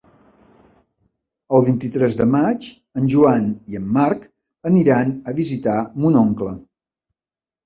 [1.57, 2.65] El vint-i-tres de maig
[3.01, 4.27] en Joan i en Marc
[4.71, 5.77] aniran a visitar
[6.07, 6.57] mon oncle.